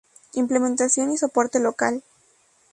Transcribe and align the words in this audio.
Implementación 0.33 1.11
y 1.11 1.17
soporte 1.19 1.59
local. 1.59 2.01